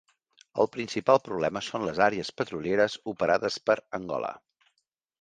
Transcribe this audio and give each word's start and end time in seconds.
El 0.63 0.69
principal 0.77 1.19
problema 1.27 1.63
són 1.67 1.87
les 1.89 2.01
àrees 2.07 2.33
petrolieres 2.43 2.99
operades 3.15 3.63
per 3.71 3.81
Angola. 4.03 4.37